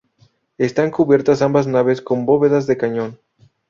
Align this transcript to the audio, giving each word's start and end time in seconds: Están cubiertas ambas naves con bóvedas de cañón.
Están 0.57 0.89
cubiertas 0.89 1.43
ambas 1.43 1.67
naves 1.67 2.01
con 2.01 2.25
bóvedas 2.25 2.65
de 2.65 2.75
cañón. 2.75 3.19